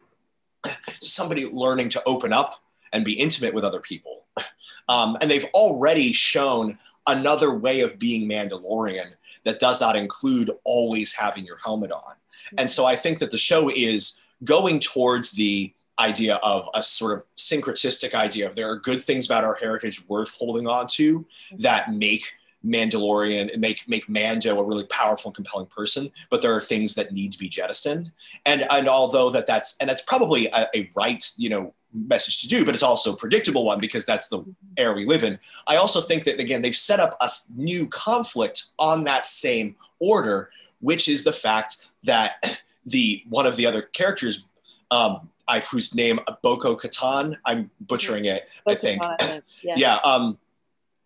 [1.01, 4.25] somebody learning to open up and be intimate with other people,
[4.88, 9.12] um, and they've already shown another way of being Mandalorian
[9.44, 12.14] that does not include always having your helmet on.
[12.59, 17.18] And so I think that the show is going towards the idea of a sort
[17.18, 21.25] of syncretistic idea of there are good things about our heritage worth holding on to
[21.59, 26.53] that make Mandalorian and make make Mando a really powerful and compelling person, but there
[26.53, 28.11] are things that need to be jettisoned.
[28.44, 31.75] And and although that that's and that's probably a, a right you know
[32.09, 34.45] message to do, but it's also a predictable one because that's the
[34.77, 35.39] era we live in.
[35.67, 40.51] I also think that again they've set up a new conflict on that same order,
[40.81, 44.45] which is the fact that the one of the other characters.
[44.91, 49.01] Um, I, whose name Boko Katan, I'm butchering it, I think.
[49.63, 49.75] yeah.
[49.77, 50.39] yeah um,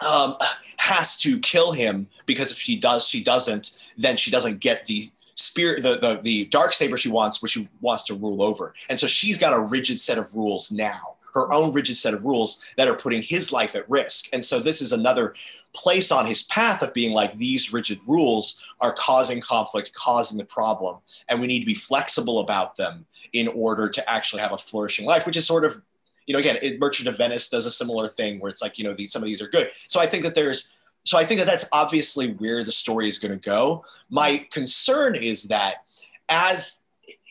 [0.07, 0.37] um,
[0.79, 5.11] has to kill him because if she does, she doesn't, then she doesn't get the
[5.41, 8.75] spirit, the, the, the dark saber she wants, which she wants to rule over.
[8.89, 12.25] And so she's got a rigid set of rules now, her own rigid set of
[12.25, 14.27] rules that are putting his life at risk.
[14.33, 15.35] And so this is another
[15.73, 20.45] place on his path of being like these rigid rules are causing conflict, causing the
[20.45, 20.99] problem,
[21.29, 25.07] and we need to be flexible about them in order to actually have a flourishing
[25.07, 25.81] life, which is sort of
[26.27, 28.95] you know, again, Merchant of Venice does a similar thing where it's like, you know,
[28.95, 29.69] these some of these are good.
[29.89, 30.69] So I think that there's,
[31.05, 33.85] so I think that that's obviously where the story is going to go.
[34.11, 35.85] My concern is that
[36.29, 36.85] as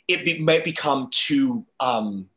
[0.07, 2.27] it be, might become too um,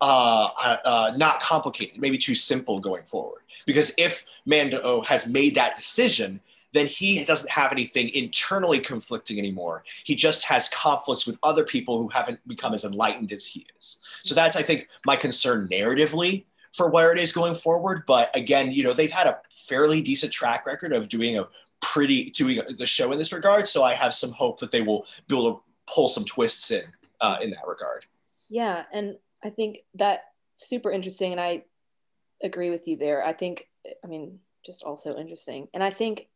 [0.00, 3.42] uh, uh, uh, not complicated, maybe too simple going forward.
[3.64, 6.40] Because if Mando has made that decision,
[6.72, 9.84] then he doesn't have anything internally conflicting anymore.
[10.04, 14.00] He just has conflicts with other people who haven't become as enlightened as he is.
[14.22, 16.44] So that's, I think, my concern narratively
[16.76, 18.02] for where it is going forward.
[18.06, 21.48] But again, you know, they've had a fairly decent track record of doing a
[21.80, 23.66] pretty doing the show in this regard.
[23.66, 26.82] So I have some hope that they will be able to pull some twists in
[27.20, 28.04] uh, in that regard.
[28.48, 30.24] Yeah, and I think that
[30.56, 31.64] super interesting, and I
[32.42, 33.24] agree with you there.
[33.24, 33.68] I think,
[34.04, 36.28] I mean, just also interesting, and I think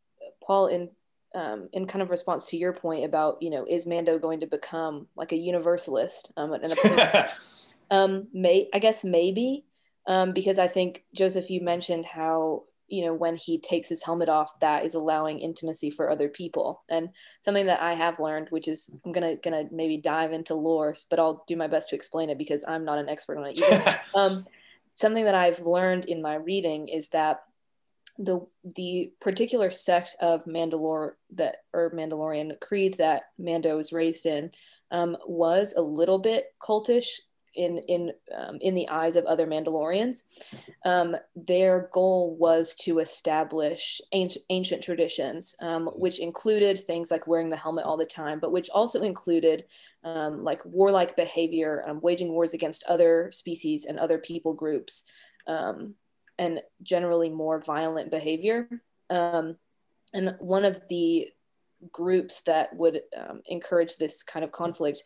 [0.43, 0.89] Paul, in
[1.33, 4.47] um, in kind of response to your point about you know is Mando going to
[4.47, 7.29] become like a universalist um, and a
[7.91, 9.63] um, may I guess maybe
[10.07, 14.29] um, because I think Joseph you mentioned how you know when he takes his helmet
[14.29, 17.09] off that is allowing intimacy for other people and
[17.39, 21.19] something that I have learned which is I'm gonna gonna maybe dive into lore but
[21.19, 23.99] I'll do my best to explain it because I'm not an expert on it either.
[24.15, 24.45] um,
[24.93, 27.43] something that I've learned in my reading is that
[28.17, 34.51] the the particular sect of Mandalore that or Mandalorian creed that Mando was raised in
[34.91, 37.07] um, was a little bit cultish
[37.55, 40.23] in in um, in the eyes of other Mandalorians.
[40.85, 47.49] Um, their goal was to establish ancient, ancient traditions, um, which included things like wearing
[47.49, 49.65] the helmet all the time, but which also included
[50.03, 55.05] um, like warlike behavior, um, waging wars against other species and other people groups.
[55.47, 55.95] Um,
[56.39, 58.67] and generally more violent behavior.
[59.11, 61.29] And one of the
[61.91, 63.01] groups that would
[63.45, 65.03] encourage this kind of conflict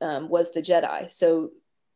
[0.00, 1.10] um, was the Jedi.
[1.10, 1.50] So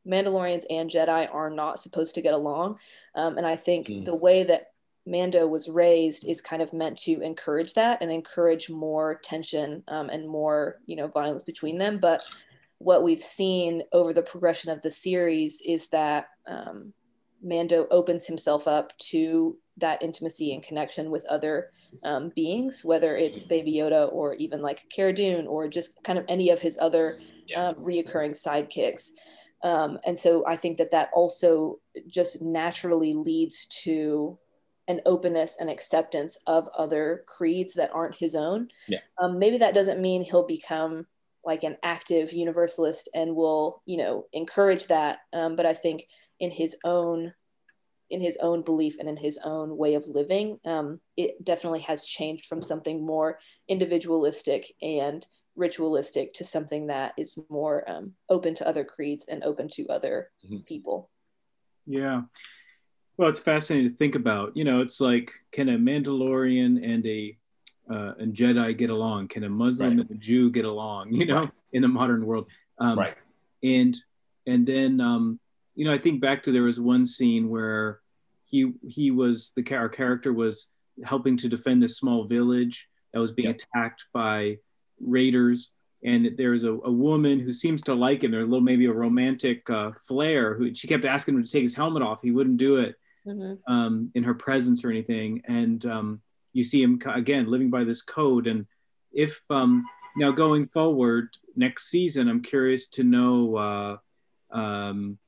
[0.07, 2.79] Mandalorians and Jedi are not supposed to get along.
[3.15, 4.05] Um, and I think mm.
[4.05, 4.73] the way that
[5.07, 10.11] Mando was raised is kind of meant to encourage that and encourage more tension um,
[10.11, 11.99] and more, you know, violence between them.
[11.99, 12.23] But
[12.79, 16.93] what we've seen over the progression of the series is that um,
[17.43, 21.71] Mando opens himself up to that intimacy and connection with other
[22.05, 26.25] um, beings, whether it's Baby Yoda or even like Cara Dune or just kind of
[26.29, 27.19] any of his other
[27.57, 29.11] um, reoccurring sidekicks.
[29.63, 34.39] Um, and so I think that that also just naturally leads to
[34.89, 38.69] an openness and acceptance of other creeds that aren't his own.
[38.89, 38.99] Yeah.
[39.21, 41.07] Um, maybe that doesn't mean he'll become
[41.45, 45.21] like an active universalist and will, you know, encourage that.
[45.33, 46.05] Um, but I think
[46.41, 47.33] in his own
[48.11, 52.05] in his own belief and in his own way of living um, it definitely has
[52.05, 58.67] changed from something more individualistic and ritualistic to something that is more um, open to
[58.67, 60.59] other creeds and open to other mm-hmm.
[60.59, 61.11] people
[61.87, 62.23] yeah
[63.17, 67.37] well it's fascinating to think about you know it's like can a mandalorian and a
[67.91, 70.01] uh, and jedi get along can a muslim right.
[70.01, 71.51] and a jew get along you know right.
[71.73, 72.47] in the modern world
[72.79, 73.17] um, right
[73.63, 73.99] and
[74.47, 75.39] and then um,
[75.75, 78.01] you know, I think back to there was one scene where
[78.45, 80.69] he he was the our character was
[81.05, 84.59] helping to defend this small village that was being attacked by
[85.03, 85.71] raiders,
[86.05, 88.33] and there's a, a, woman who seems to like him.
[88.33, 90.55] There's a little maybe a romantic uh, flair.
[90.55, 92.23] Who she kept asking him to take his helmet off.
[92.23, 92.97] He wouldn't do it
[93.27, 93.73] mm-hmm.
[93.73, 95.43] um, in her presence or anything.
[95.47, 96.23] And um,
[96.53, 98.47] you see him again living by this code.
[98.47, 98.67] And
[99.13, 99.85] if um,
[100.17, 103.57] now going forward next season, I'm curious to know.
[103.57, 105.19] Uh, um,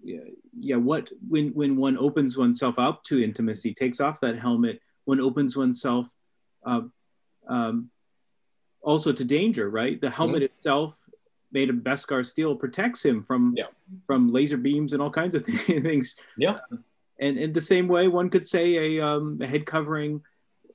[0.00, 5.20] yeah what when when one opens oneself up to intimacy takes off that helmet one
[5.20, 6.08] opens oneself
[6.64, 6.82] uh,
[7.48, 7.90] um,
[8.82, 10.58] also to danger right the helmet mm-hmm.
[10.58, 10.98] itself
[11.50, 13.64] made of beskar steel protects him from yeah.
[14.06, 16.58] from laser beams and all kinds of things yeah
[17.20, 20.22] and in the same way one could say a, um, a head covering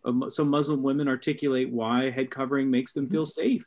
[0.05, 3.65] uh, some Muslim women articulate why head covering makes them feel safe.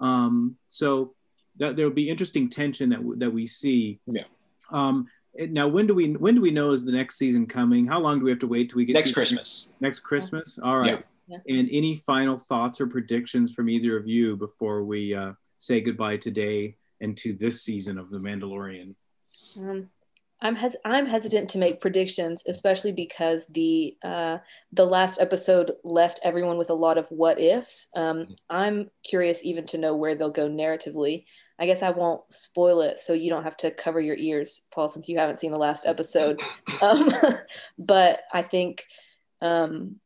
[0.00, 1.14] Um, so
[1.58, 4.00] that there will be interesting tension that w- that we see.
[4.06, 4.22] Yeah.
[4.70, 7.86] Um, now, when do we when do we know is the next season coming?
[7.86, 9.68] How long do we have to wait till we get Next season- Christmas.
[9.80, 10.58] Next Christmas.
[10.62, 10.90] All right.
[10.90, 11.00] Yeah.
[11.48, 16.16] And any final thoughts or predictions from either of you before we uh, say goodbye
[16.16, 18.94] today and to this season of The Mandalorian?
[19.58, 19.88] Um,
[20.42, 24.38] I'm hes- I'm hesitant to make predictions, especially because the uh,
[24.72, 27.88] the last episode left everyone with a lot of what ifs.
[27.94, 31.24] Um, I'm curious even to know where they'll go narratively.
[31.58, 34.88] I guess I won't spoil it, so you don't have to cover your ears, Paul,
[34.88, 36.40] since you haven't seen the last episode.
[36.80, 37.10] Um,
[37.78, 38.86] but I think,
[39.42, 39.96] um,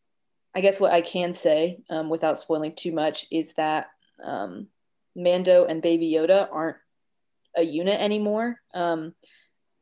[0.55, 3.89] I guess what I can say um, without spoiling too much is that
[4.23, 4.69] um,
[5.17, 6.77] Mando and Baby Yoda aren't
[7.57, 8.61] a unit anymore.
[8.73, 9.15] Um,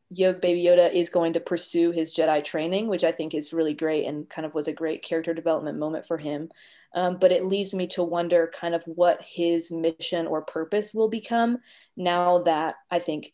[0.09, 3.75] Yo- Baby Yoda is going to pursue his Jedi training, which I think is really
[3.75, 6.51] great and kind of was a great character development moment for him.
[6.95, 11.09] Um, but it leaves me to wonder kind of what his mission or purpose will
[11.09, 11.59] become
[11.97, 13.33] now that I think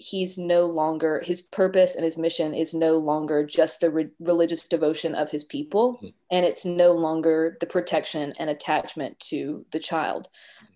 [0.00, 4.66] he's no longer his purpose and his mission is no longer just the re- religious
[4.66, 10.28] devotion of his people and it's no longer the protection and attachment to the child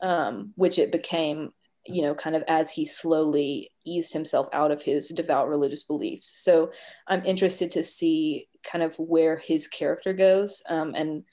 [0.02, 1.52] um, which it became
[1.86, 6.42] you know kind of as he slowly eased himself out of his devout religious beliefs.
[6.42, 6.70] So
[7.08, 11.24] i'm interested to see kind of where his character goes um, and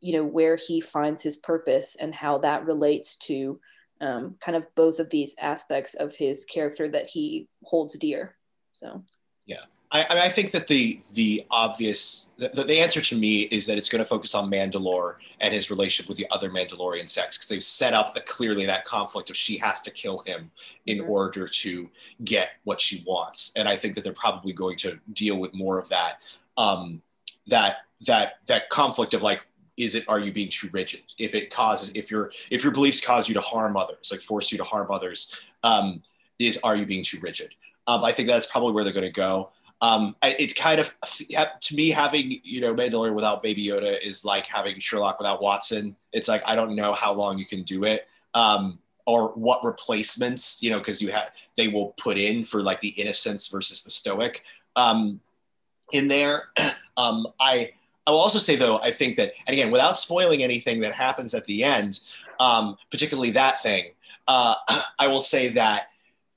[0.00, 3.60] you know where he finds his purpose and how that relates to
[4.00, 8.36] um, kind of both of these aspects of his character that he holds dear.
[8.72, 9.04] So
[9.94, 13.64] I, I mean, I think that the the obvious the, the answer to me is
[13.66, 17.38] that it's going to focus on Mandalore and his relationship with the other Mandalorian sects
[17.38, 20.50] because they've set up that clearly that conflict of she has to kill him
[20.86, 21.08] in Mhm.
[21.08, 21.88] order to
[22.24, 25.78] get what she wants, and I think that they're probably going to deal with more
[25.78, 26.20] of that
[26.56, 27.00] um,
[27.46, 29.46] that that that conflict of like
[29.76, 33.04] is it are you being too rigid if it causes if your if your beliefs
[33.04, 36.02] cause you to harm others like force you to harm others um,
[36.38, 37.54] is are you being too rigid
[37.86, 39.50] um, i think that's probably where they're going to go
[39.80, 40.94] um, I- it's kind of
[41.60, 45.94] to me having you know Mandalorian without Baby Yoda is like having Sherlock without Watson.
[46.12, 50.62] It's like I don't know how long you can do it, um, or what replacements
[50.62, 53.90] you know because you have they will put in for like the innocence versus the
[53.90, 54.44] stoic
[54.76, 55.20] um,
[55.92, 56.48] in there.
[56.96, 57.72] um, I
[58.06, 61.34] I will also say though I think that and again without spoiling anything that happens
[61.34, 62.00] at the end,
[62.40, 63.92] um, particularly that thing,
[64.28, 64.54] uh,
[64.98, 65.88] I will say that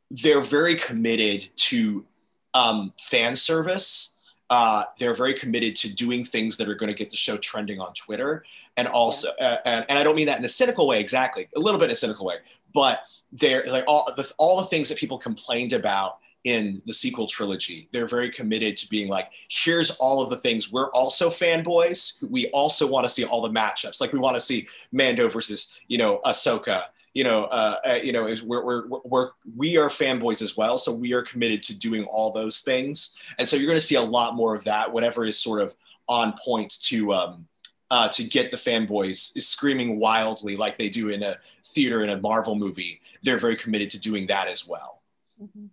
[0.10, 2.06] they're very committed to
[2.54, 4.14] um, fan service.
[4.50, 7.82] Uh, they're very committed to doing things that are going to get the show trending
[7.82, 8.46] on Twitter,
[8.78, 11.60] and also, uh, and, and I don't mean that in a cynical way exactly, a
[11.60, 12.36] little bit in a cynical way,
[12.74, 13.02] but
[13.34, 17.90] they're like all the all the things that people complained about in the sequel trilogy.
[17.92, 22.24] They're very committed to being like, here's all of the things we're also fanboys.
[22.30, 24.00] We also want to see all the matchups.
[24.00, 26.84] Like we want to see Mando versus you know Ahsoka
[27.18, 30.78] you know, uh, uh, you know, is we're, we're, we're, we are fanboys as well.
[30.78, 33.18] So we are committed to doing all those things.
[33.40, 35.76] And so you're going to see a lot more of that, whatever is sort of
[36.08, 37.48] on point to, um,
[37.90, 41.36] uh, to get the fanboys screaming wildly like they do in a
[41.66, 43.02] theater in a Marvel movie.
[43.24, 45.02] They're very committed to doing that as well.
[45.42, 45.70] mhm.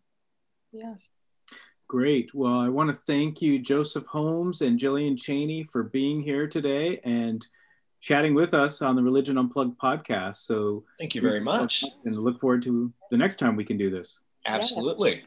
[0.75, 0.95] Yeah
[1.87, 2.35] Great.
[2.35, 6.99] Well, I want to thank you, Joseph Holmes and Jillian Cheney, for being here today
[7.05, 7.47] and
[8.01, 10.37] chatting with us on the Religion Unplugged podcast.
[10.37, 11.85] So, Thank you very much.
[12.05, 14.21] and look forward to the next time we can do this.
[14.47, 15.25] Absolutely.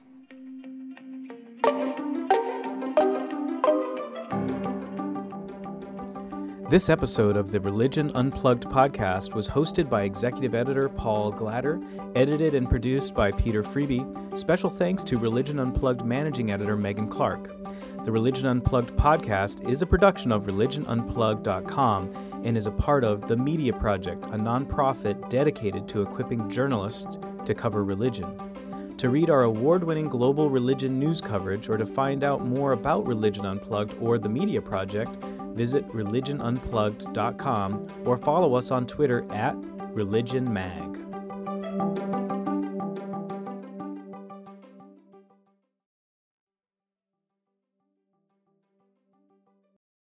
[6.70, 11.82] This episode of the Religion Unplugged podcast was hosted by executive editor Paul Glader,
[12.13, 14.38] edited and produced by Peter Freeby.
[14.38, 17.55] Special thanks to Religion Unplugged managing editor Megan Clark.
[18.03, 23.38] The Religion Unplugged podcast is a production of religionunplugged.com and is a part of The
[23.38, 28.28] Media Project, a nonprofit dedicated to equipping journalists to cover religion.
[28.97, 33.07] To read our award winning global religion news coverage or to find out more about
[33.07, 35.18] Religion Unplugged or the Media Project,
[35.58, 39.55] visit religionunplugged.com or follow us on Twitter at
[39.93, 41.07] ReligionMag.